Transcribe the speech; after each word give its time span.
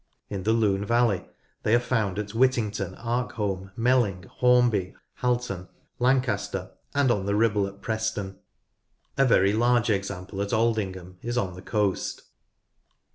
In 0.31 0.41
the 0.41 0.51
Lime 0.51 0.83
valley 0.83 1.23
they 1.61 1.75
are 1.75 1.79
found 1.79 2.17
at 2.17 2.29
The 2.29 2.35
Lancaster 2.35 2.35
Penny 2.35 2.39
Whittington, 2.39 2.95
Arkholme, 3.05 3.71
Melling, 3.77 4.23
Hornby, 4.23 4.95
Halton, 5.17 5.57
and 5.59 5.67
Lancaster, 5.99 6.71
and 6.95 7.11
on 7.11 7.27
the 7.27 7.35
Ribble 7.35 7.67
at 7.67 7.83
Preston. 7.83 8.39
A 9.15 9.25
very 9.25 9.53
large 9.53 9.91
example 9.91 10.41
at 10.41 10.53
Aldingham 10.53 11.17
is 11.21 11.37
on 11.37 11.53
the 11.53 11.61
coast. 11.61 12.23